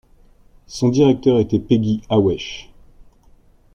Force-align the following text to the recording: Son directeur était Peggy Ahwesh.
Son 0.65 0.89
directeur 0.89 1.37
était 1.39 1.59
Peggy 1.59 2.01
Ahwesh. 2.09 2.71